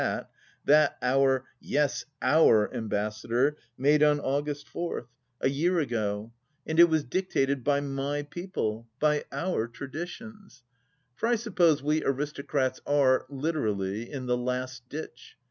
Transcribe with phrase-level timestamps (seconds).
[0.01, 0.19] t,
[0.65, 5.05] that our— yes Our!— ^Ambassador made on August 4th,
[5.39, 6.31] a 14 THE LAST DITCH year ago.
[6.65, 10.63] And it was dictated by my people: by our traditions....
[11.15, 15.37] For I suppose we aristocrats are, literally, in the Last Ditch